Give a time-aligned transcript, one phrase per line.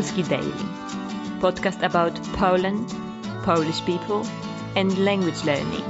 [0.00, 0.64] Polski Daily,
[1.42, 2.88] podcast about Poland,
[3.44, 4.24] Polish people,
[4.74, 5.84] and language learning.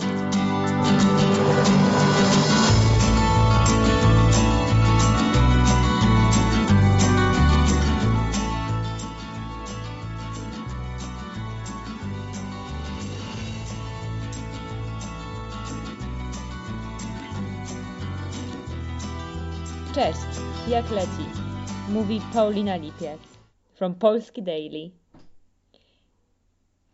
[19.94, 20.18] Cześć,
[20.68, 21.10] jak leci?
[21.88, 23.29] Mówi Paulina Lipiec
[23.80, 24.92] from Polski Daily.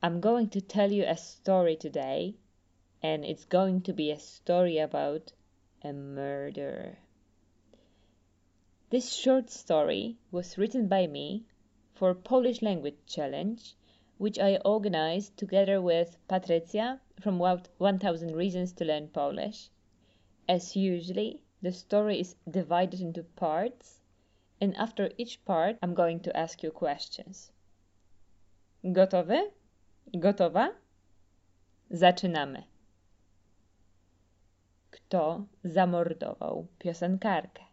[0.01, 2.37] I'm going to tell you a story today,
[3.03, 5.33] and it's going to be a story about
[5.83, 6.99] a murder.
[8.91, 11.47] This short story was written by me
[11.93, 13.75] for Polish Language Challenge,
[14.19, 19.71] which I organized together with Patrycja from 1000 Reasons to Learn Polish.
[20.49, 23.96] As usually, the story is divided into parts,
[24.61, 27.53] and after each part, I'm going to ask you questions.
[28.85, 29.41] Gotowy?
[30.15, 30.69] Gotowa?
[31.91, 32.63] Zaczynamy.
[34.91, 37.65] Kto zamordował piosenkarkę?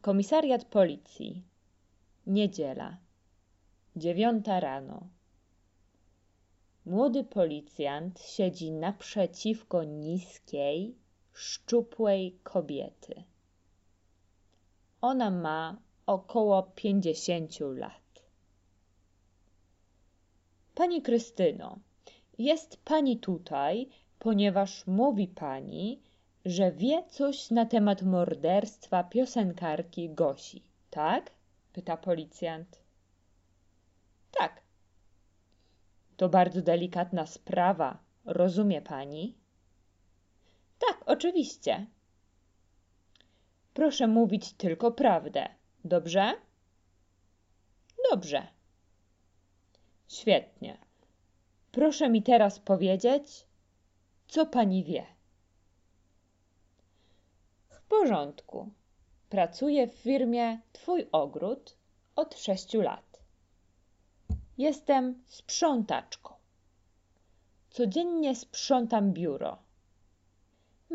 [0.00, 1.42] Komisariat policji.
[2.26, 2.96] Niedziela.
[3.96, 5.08] Dziewiąta rano.
[6.86, 10.94] Młody policjant siedzi naprzeciwko niskiej,
[11.32, 13.24] szczupłej kobiety.
[15.06, 15.76] Ona ma
[16.06, 18.22] około pięćdziesięciu lat.
[20.74, 21.78] Pani Krystyno,
[22.38, 26.02] jest pani tutaj, ponieważ mówi pani,
[26.44, 31.30] że wie coś na temat morderstwa piosenkarki Gosi, tak?
[31.72, 32.82] pyta policjant.
[34.30, 34.62] Tak.
[36.16, 39.34] To bardzo delikatna sprawa, rozumie pani?
[40.78, 41.86] Tak, oczywiście.
[43.76, 45.48] Proszę mówić tylko prawdę,
[45.84, 46.32] dobrze?
[48.10, 48.46] Dobrze.
[50.08, 50.78] Świetnie.
[51.72, 53.46] Proszę mi teraz powiedzieć,
[54.28, 55.06] co pani wie.
[57.68, 58.68] W porządku.
[59.28, 61.76] Pracuję w firmie Twój ogród
[62.16, 63.20] od sześciu lat.
[64.58, 66.34] Jestem sprzątaczką.
[67.70, 69.65] Codziennie sprzątam biuro.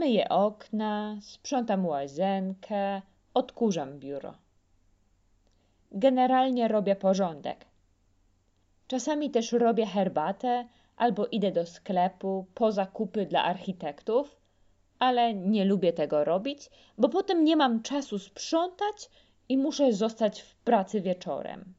[0.02, 3.02] Myję okna, sprzątam łazienkę,
[3.34, 4.34] odkurzam biuro.
[5.92, 7.66] Generalnie robię porządek.
[8.88, 10.68] Czasami też robię herbatę
[10.98, 14.36] albo idę do sklepu po zakupy dla architektów,
[15.00, 19.10] ale nie lubię tego robić, bo potem nie mam czasu sprzątać
[19.50, 21.74] i muszę zostać w pracy wieczorem.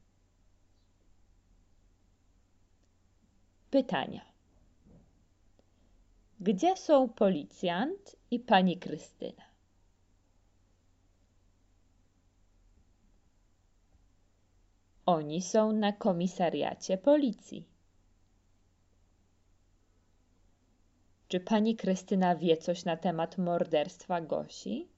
[3.71, 4.32] Pytania.
[6.43, 9.43] Gdzie są policjant i pani Krystyna?
[15.07, 17.69] Oni są na komisariacie policji.
[21.29, 24.89] Czy pani Krystyna wie coś na temat morderstwa Gosi?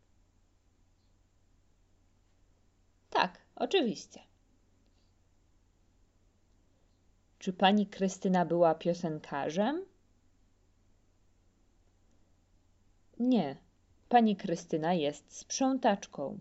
[3.11, 4.21] Tak, oczywiście.
[7.38, 9.94] Czy pani Krystyna była piosenkarzem?
[13.25, 13.57] Nie,
[14.09, 16.39] pani Krystyna jest sprzątaczką.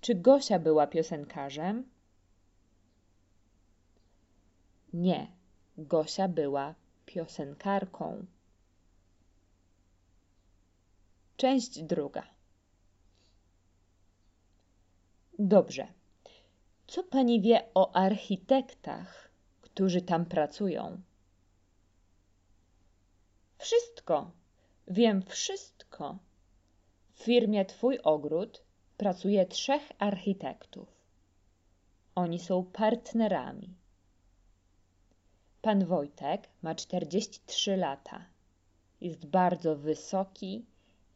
[0.00, 1.90] Czy Gosia była piosenkarzem?
[4.92, 5.30] Nie,
[5.78, 6.74] Gosia była
[7.06, 8.26] piosenkarką.
[11.36, 12.22] Część druga.
[15.38, 15.86] Dobrze.
[16.86, 21.00] Co pani wie o architektach, którzy tam pracują?
[23.60, 24.30] Wszystko.
[24.88, 26.18] Wiem wszystko.
[27.14, 28.62] W firmie Twój ogród
[28.96, 30.88] pracuje trzech architektów.
[32.14, 33.74] Oni są partnerami.
[35.62, 38.24] Pan Wojtek ma 43 lata.
[39.00, 40.64] Jest bardzo wysoki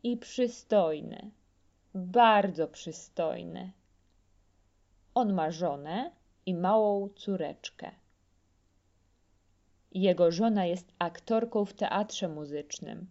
[0.03, 1.31] i przystojny.
[1.95, 3.73] Bardzo przystojny.
[5.15, 6.13] On ma żonę
[6.47, 8.04] i małą córeczkę.
[9.95, 13.07] Jego żona jest aktorką w teatrze muzycznym.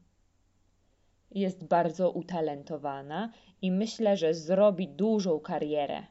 [1.32, 3.32] Jest bardzo utalentowana
[3.62, 6.04] i myślę, że zrobi dużą karierę.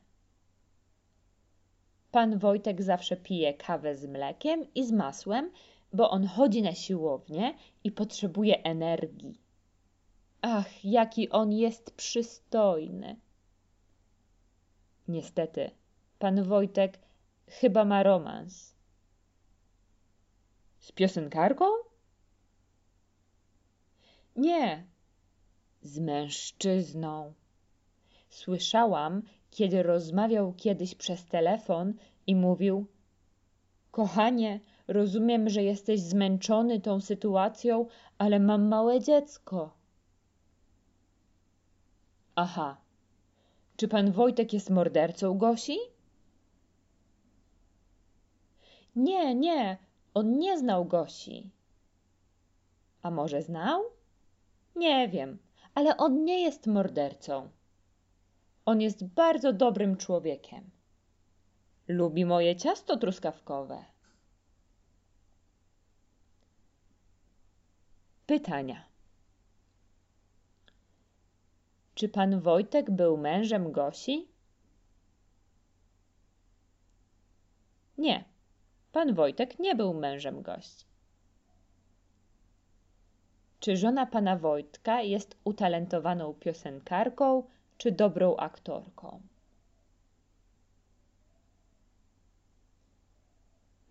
[2.11, 5.51] Pan Wojtek zawsze pije kawę z mlekiem i z masłem,
[5.93, 7.55] bo on chodzi na siłownię
[7.85, 9.41] i potrzebuje energii.
[10.43, 13.17] Ach, jaki on jest przystojny.
[15.09, 15.71] Niestety,
[16.19, 16.99] pan Wojtek
[17.47, 18.72] chyba ma romans.
[20.83, 21.65] Z piosenkarką?
[24.37, 24.87] Nie,
[25.83, 27.33] z mężczyzną.
[28.29, 31.95] Słyszałam, kiedy rozmawiał kiedyś przez telefon
[32.27, 32.87] i mówił:
[33.91, 37.87] Kochanie, rozumiem, że jesteś zmęczony tą sytuacją,
[38.19, 39.75] ale mam małe dziecko.
[42.35, 42.77] Aha.
[43.77, 45.79] Czy pan Wojtek jest mordercą Gosi?
[48.97, 49.79] Nie, nie,
[50.15, 51.51] on nie znał Gosi.
[53.03, 53.83] A może znał?
[54.77, 55.39] Nie wiem,
[55.75, 57.49] ale on nie jest mordercą.
[58.65, 60.71] On jest bardzo dobrym człowiekiem.
[61.89, 63.85] Lubi moje ciasto truskawkowe.
[68.27, 68.85] Pytania.
[71.95, 74.29] Czy pan Wojtek był mężem Gosi?
[77.99, 78.32] Nie,
[78.93, 80.87] pan Wojtek nie był mężem gości.
[83.61, 87.43] Czy żona pana Wojtka jest utalentowaną piosenkarką
[87.79, 89.23] czy dobrą aktorką?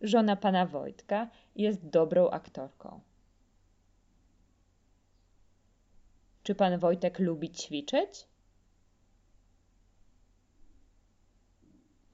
[0.01, 3.01] Żona pana Wojtka jest dobrą aktorką.
[6.44, 8.27] Czy pan Wojtek lubi ćwiczyć?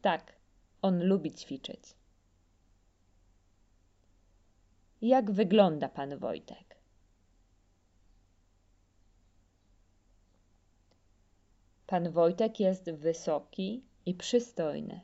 [0.02, 0.36] Tak,
[0.82, 1.97] on lubi ćwiczyć.
[5.08, 6.76] Jak wygląda pan Wojtek?
[11.88, 15.02] Pan Wojtek jest wysoki i przystojny.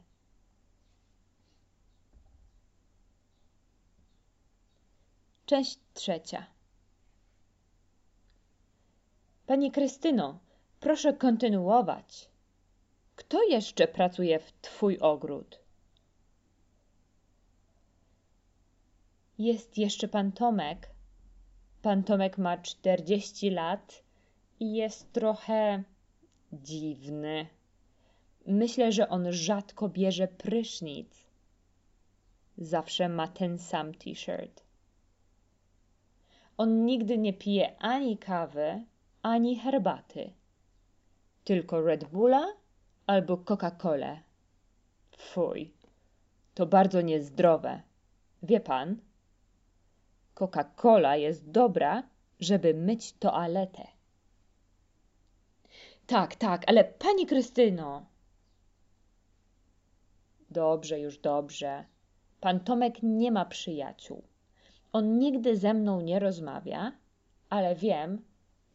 [5.46, 6.46] Część trzecia.
[9.46, 10.40] Pani Krystyno,
[10.80, 12.30] proszę kontynuować.
[13.16, 15.63] Kto jeszcze pracuje w Twój ogród?
[19.38, 20.90] Jest jeszcze pan Tomek.
[21.82, 24.04] Pan Tomek ma czterdzieści lat
[24.60, 25.84] i jest trochę
[26.54, 27.48] dziwny.
[28.48, 31.26] Myślę, że on rzadko bierze prysznic.
[32.58, 34.64] Zawsze ma ten sam t-shirt.
[36.58, 38.86] On nigdy nie pije ani kawy,
[39.22, 40.34] ani herbaty.
[41.44, 42.48] Tylko Red Bulla
[43.08, 44.20] albo Coca-Colę.
[45.18, 45.74] Fuj,
[46.54, 47.82] to bardzo niezdrowe.
[48.44, 48.98] Wie pan?
[50.36, 52.04] Coca-Cola jest dobra,
[52.40, 53.88] żeby myć toaletę.
[56.08, 58.06] Tak, tak, ale pani Krystyno.
[60.50, 61.86] Dobrze, już dobrze.
[62.40, 64.24] Pan Tomek nie ma przyjaciół.
[64.94, 66.92] On nigdy ze mną nie rozmawia,
[67.50, 68.26] ale wiem,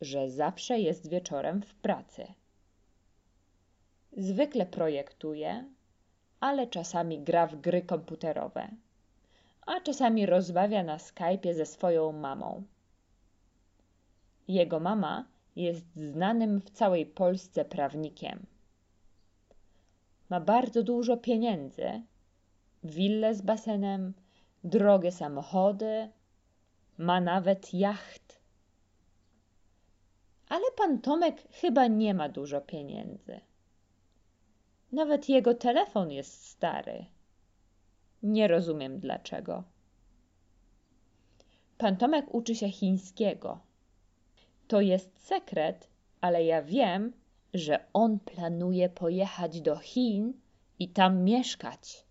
[0.01, 2.27] że zawsze jest wieczorem w pracy.
[4.13, 5.65] Zwykle projektuje,
[6.41, 8.69] ale czasami gra w gry komputerowe,
[9.69, 12.63] a czasami rozmawia na Skype'ie ze swoją mamą.
[14.49, 18.47] Jego mama jest znanym w całej Polsce prawnikiem.
[20.31, 22.03] Ma bardzo dużo pieniędzy,
[22.85, 24.15] willę z basenem,
[24.65, 26.09] drogie samochody,
[26.99, 28.41] ma nawet jacht.
[30.49, 33.41] Ale pan Tomek chyba nie ma dużo pieniędzy.
[34.93, 37.07] Nawet jego telefon jest stary.
[38.23, 39.65] Nie rozumiem dlaczego.
[41.79, 43.61] Pan Tomek uczy się chińskiego.
[44.69, 45.89] To jest sekret,
[46.21, 47.13] ale ja wiem,
[47.55, 50.33] że on planuje pojechać do Chin
[50.79, 52.05] i tam mieszkać.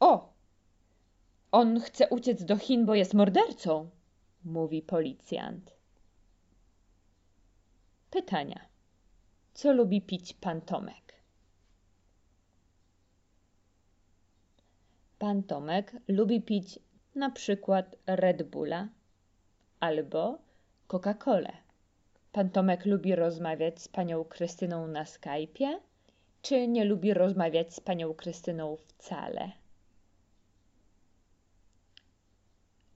[0.00, 0.32] O!
[1.52, 3.90] On chce uciec do Chin, bo jest mordercą,
[4.44, 5.76] mówi policjant.
[8.10, 8.68] Pytania.
[9.54, 11.17] Co lubi pić pan Tomek?
[15.18, 16.78] Pan Tomek lubi pić
[17.14, 18.88] na przykład Red Bulla
[19.80, 20.38] albo
[20.88, 21.52] Coca-Colę.
[22.32, 25.78] Pan Tomek lubi rozmawiać z panią Krystyną na Skype'ie,
[26.42, 29.52] czy nie lubi rozmawiać z panią Krystyną wcale?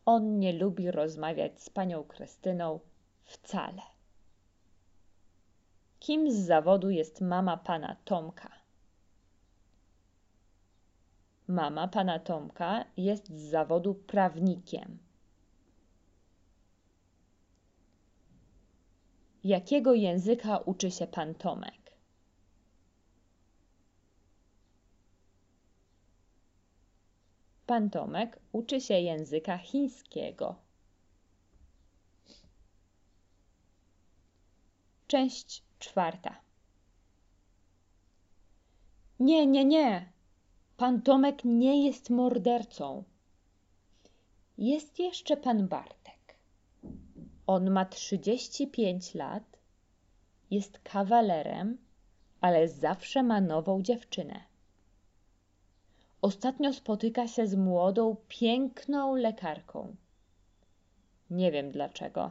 [0.06, 2.80] On nie lubi rozmawiać z panią Krystyną
[3.24, 3.82] wcale.
[6.00, 8.61] Kim z zawodu jest mama pana Tomka?
[11.48, 14.98] Mama pana Tomka jest z zawodu prawnikiem.
[19.44, 21.82] Jakiego języka uczy się pan Tomek?
[27.66, 30.56] Pan Tomek uczy się języka chińskiego.
[35.06, 36.40] Część czwarta.
[39.20, 40.11] Nie, nie, nie.
[40.76, 43.04] Pan Tomek nie jest mordercą.
[44.58, 46.36] Jest jeszcze pan Bartek.
[47.46, 49.58] On ma 35 lat,
[50.50, 51.78] jest kawalerem,
[52.40, 54.40] ale zawsze ma nową dziewczynę.
[56.22, 59.96] Ostatnio spotyka się z młodą, piękną lekarką.
[61.30, 62.30] Nie wiem dlaczego.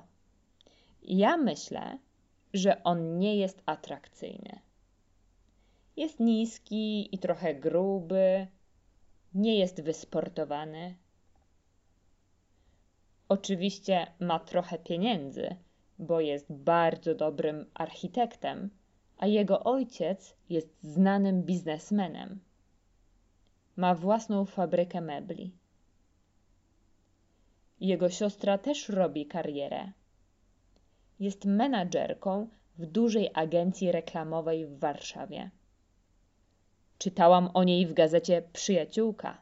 [1.03, 1.97] Ja myślę,
[2.53, 4.59] że on nie jest atrakcyjny.
[5.97, 8.47] Jest niski i trochę gruby,
[9.33, 10.95] nie jest wysportowany.
[13.29, 15.55] Oczywiście ma trochę pieniędzy,
[15.99, 18.69] bo jest bardzo dobrym architektem,
[19.17, 22.39] a jego ojciec jest znanym biznesmenem.
[23.75, 25.51] Ma własną fabrykę mebli.
[27.79, 29.91] Jego siostra też robi karierę.
[31.19, 35.51] Jest menadżerką w dużej agencji reklamowej w Warszawie.
[37.01, 39.41] Czytałam o niej w gazecie Przyjaciółka.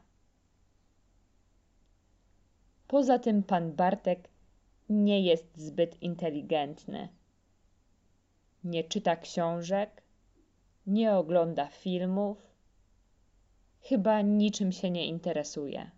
[2.88, 4.28] Poza tym pan Bartek
[4.88, 7.08] nie jest zbyt inteligentny.
[8.64, 10.02] Nie czyta książek,
[10.86, 12.38] nie ogląda filmów,
[13.80, 15.90] chyba niczym się nie interesuje.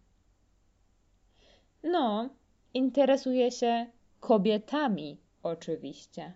[1.83, 2.29] No,
[2.75, 3.87] interesuje się
[4.21, 6.33] kobietami, oczywiście.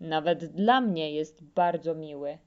[0.00, 2.38] Nawet dla mnie jest bardzo miły.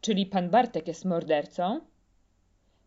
[0.00, 1.80] Czyli pan Bartek jest mordercą?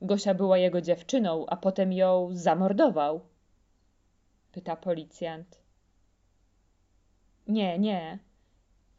[0.02, 3.22] Gosia była jego dziewczyną, a potem ją zamordował?
[4.52, 5.62] Pyta policjant.
[7.48, 8.20] Nie, nie.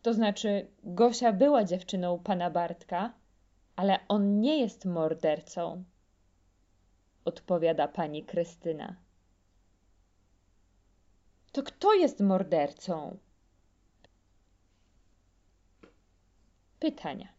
[0.02, 3.14] To znaczy, Gosia była dziewczyną pana Bartka,
[3.76, 5.84] ale on nie jest mordercą.
[7.24, 8.96] Odpowiada pani Krystyna.
[11.52, 13.18] To kto jest mordercą?
[16.80, 17.33] Pytania.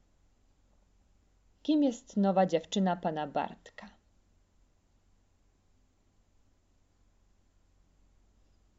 [1.66, 3.90] Kim jest nowa dziewczyna pana Bartka?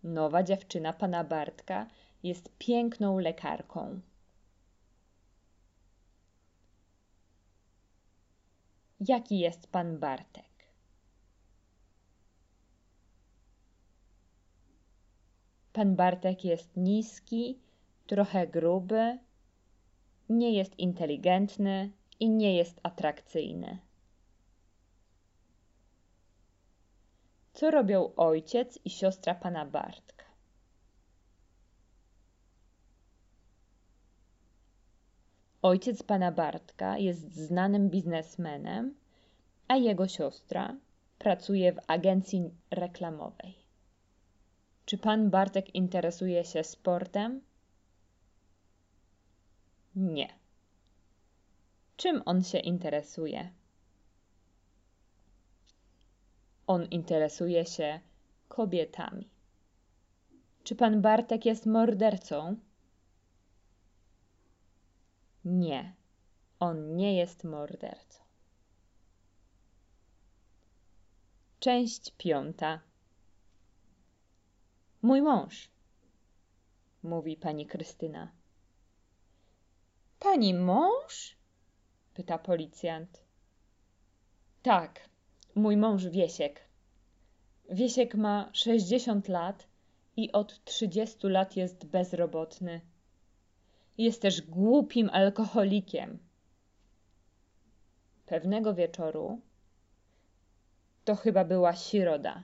[0.03, 1.87] Nowa dziewczyna pana Bartka
[2.23, 4.01] jest piękną lekarką.
[9.01, 10.73] Jaki jest pan Bartek?
[15.73, 17.61] Pan Bartek jest niski,
[18.07, 19.19] trochę gruby,
[20.29, 23.79] nie jest inteligentny, i nie jest atrakcyjny.
[27.53, 30.25] Co robią ojciec i siostra pana Bartka?
[35.63, 38.95] Ojciec pana Bartka jest znanym biznesmenem,
[39.69, 40.77] a jego siostra
[41.19, 43.55] pracuje w agencji reklamowej.
[44.85, 47.41] Czy pan Bartek interesuje się sportem?
[49.97, 50.46] Nie.
[51.97, 53.51] Czym on się interesuje?
[56.67, 58.01] On interesuje się
[58.49, 59.31] kobietami.
[60.65, 62.57] Czy pan Bartek jest mordercą?
[65.45, 65.95] Nie,
[66.61, 68.25] on nie jest mordercą.
[71.61, 72.81] Część piąta.
[75.03, 75.71] Mój mąż,
[77.03, 78.33] mówi pani Krystyna.
[80.19, 81.36] Pani mąż?
[82.17, 83.25] Pyta policjant.
[84.63, 85.09] Tak,
[85.55, 86.61] mój mąż Wiesiek.
[87.71, 89.67] Wiesiek ma sześćdziesiąt lat
[90.17, 92.81] i od trzydziestu lat jest bezrobotny.
[93.99, 96.19] Jest też głupim alkoholikiem.
[98.27, 99.41] Pewnego wieczoru,
[101.05, 102.43] to chyba była środa,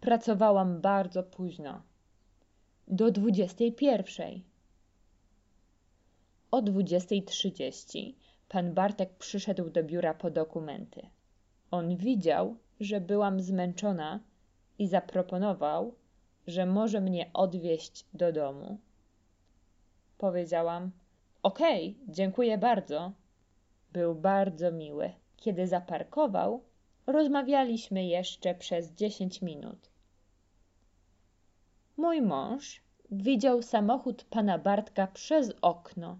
[0.00, 1.82] pracowałam bardzo późno,
[2.88, 4.44] do dwudziestej pierwszej.
[6.50, 8.16] O dwudziestej trzydzieści
[8.48, 11.06] Pan Bartek przyszedł do biura po dokumenty.
[11.70, 14.20] On widział, że byłam zmęczona
[14.78, 15.94] i zaproponował,
[16.46, 18.78] że może mnie odwieźć do domu.
[20.18, 20.90] Powiedziałam:
[21.42, 23.12] Okej, okay, dziękuję bardzo.
[23.92, 25.12] Był bardzo miły.
[25.36, 26.62] Kiedy zaparkował,
[27.06, 29.90] rozmawialiśmy jeszcze przez dziesięć minut.
[31.96, 36.18] Mój mąż widział samochód pana Bartka przez okno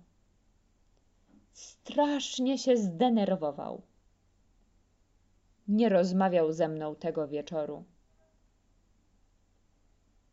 [1.54, 3.82] strasznie się zdenerwował.
[5.68, 7.84] Nie rozmawiał ze mną tego wieczoru.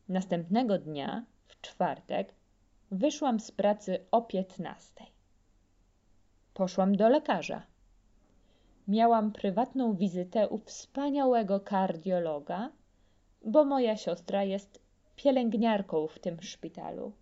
[0.10, 2.34] Następnego dnia, w czwartek,
[2.92, 5.08] wyszłam z pracy o piętnastej.
[6.54, 7.64] Poszłam do lekarza.
[8.88, 12.72] Miałam prywatną wizytę u wspaniałego kardiologa,
[13.46, 14.80] bo moja siostra jest
[15.16, 17.14] pielęgniarką w tym szpitalu.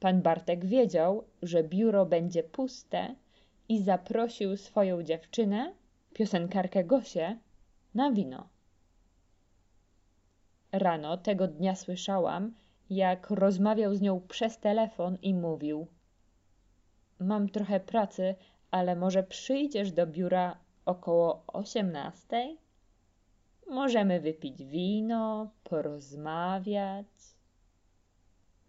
[0.00, 3.14] Pan Bartek wiedział, że biuro będzie puste
[3.68, 5.74] i zaprosił swoją dziewczynę,
[6.14, 7.38] piosenkarkę Gosię,
[7.94, 8.48] na wino.
[10.72, 12.54] Rano tego dnia słyszałam,
[12.90, 15.86] jak rozmawiał z nią przez telefon i mówił:
[17.18, 18.34] Mam trochę pracy,
[18.70, 22.58] ale może przyjdziesz do biura około osiemnastej?
[23.70, 27.06] Możemy wypić wino, porozmawiać.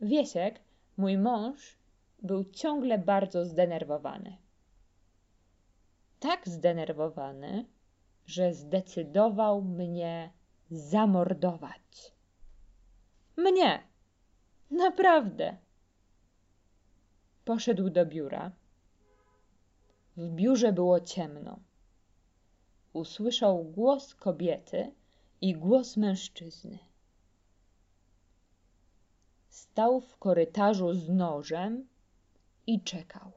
[0.01, 0.59] Wiesiek,
[0.97, 1.77] mój mąż,
[2.21, 4.37] był ciągle bardzo zdenerwowany.
[6.19, 7.65] Tak zdenerwowany,
[8.25, 10.31] że zdecydował mnie
[10.71, 12.13] zamordować.
[13.37, 13.83] Mnie!
[14.71, 15.57] Naprawdę!
[17.45, 18.51] Poszedł do biura.
[20.17, 21.59] W biurze było ciemno.
[22.93, 24.91] Usłyszał głos kobiety
[25.41, 26.79] i głos mężczyzny.
[29.55, 31.87] Stał w korytarzu z nożem
[32.67, 33.31] i czekał.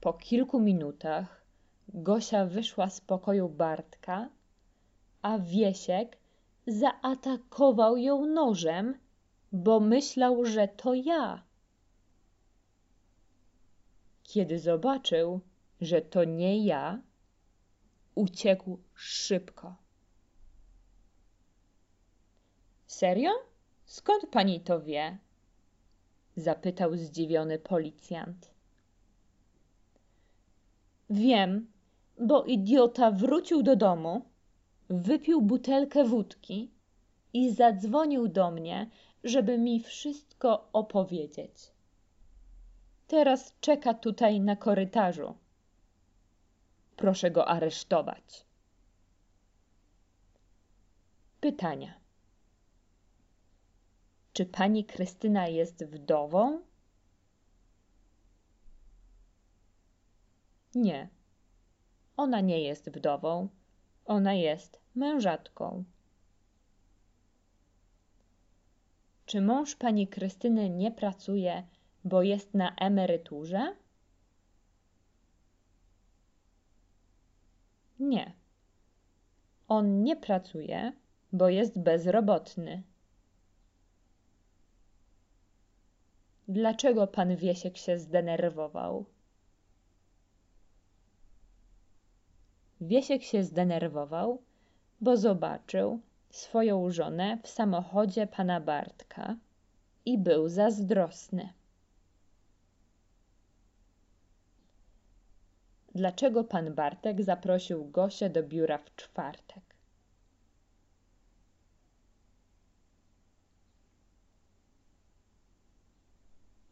[0.00, 1.44] Po kilku minutach
[1.88, 4.28] Gosia wyszła z pokoju Bartka,
[5.22, 6.18] a Wiesiek
[6.66, 8.98] zaatakował ją nożem,
[9.52, 11.42] bo myślał, że to ja.
[14.22, 15.40] Kiedy zobaczył,
[15.80, 17.02] że to nie ja,
[18.14, 19.87] uciekł szybko.
[22.88, 23.30] Serio?
[23.84, 25.18] Skąd pani to wie?
[26.36, 28.50] zapytał zdziwiony policjant.
[31.10, 31.66] Wiem,
[32.18, 34.24] bo idiota wrócił do domu,
[34.88, 36.70] wypił butelkę wódki
[37.32, 38.90] i zadzwonił do mnie,
[39.24, 41.72] żeby mi wszystko opowiedzieć.
[43.06, 45.34] Teraz czeka tutaj na korytarzu.
[46.96, 48.44] Proszę go aresztować.
[51.40, 52.07] Pytania.
[54.38, 56.62] Czy pani Krystyna jest wdową?
[60.74, 61.08] Nie.
[62.16, 63.48] Ona nie jest wdową.
[64.06, 65.84] Ona jest mężatką.
[69.26, 71.66] Czy mąż pani Krystyny nie pracuje,
[72.04, 73.76] bo jest na emeryturze?
[77.98, 78.32] Nie.
[79.68, 80.92] On nie pracuje,
[81.32, 82.82] bo jest bezrobotny.
[86.48, 89.04] Dlaczego pan Wiesiek się zdenerwował?
[92.80, 94.42] Wiesiek się zdenerwował,
[95.00, 99.36] bo zobaczył swoją żonę w samochodzie pana Bartka
[100.06, 101.52] i był zazdrosny.
[105.94, 109.67] Dlaczego pan Bartek zaprosił Gosię do biura w czwartek?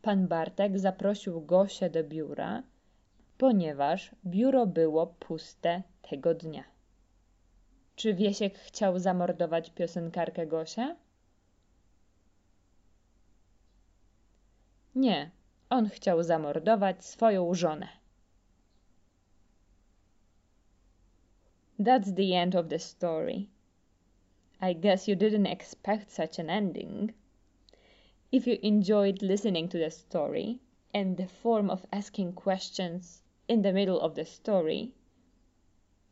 [0.06, 2.62] Pan Bartek zaprosił Gosię do biura,
[3.38, 6.64] ponieważ biuro było puste tego dnia.
[7.96, 10.96] Czy Wiesiek chciał zamordować piosenkarkę Gosię?
[14.94, 15.30] Nie,
[15.70, 17.88] on chciał zamordować swoją żonę.
[21.80, 23.46] That's the end of the story.
[24.70, 27.12] I guess you didn't expect such an ending.
[28.36, 30.60] If you enjoyed listening to the story
[30.92, 34.92] and the form of asking questions in the middle of the story,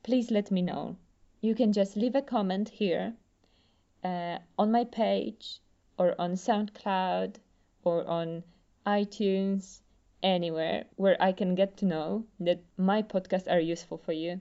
[0.03, 0.97] please let me know.
[1.43, 3.13] You can just leave a comment here
[4.03, 5.61] uh, on my page
[5.99, 7.37] or on SoundCloud
[7.85, 8.43] or on
[8.87, 9.83] iTunes,
[10.23, 14.41] anywhere where I can get to know that my podcasts are useful for you.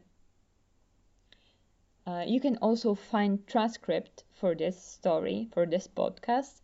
[2.08, 6.62] Uh, you can also find transcript for this story, for this podcast,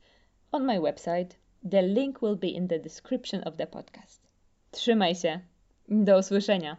[0.51, 1.37] on my website.
[1.63, 4.19] The link will be in the description of the podcast.
[4.71, 5.39] Trzymaj się.
[5.89, 6.77] Do usłyszenia.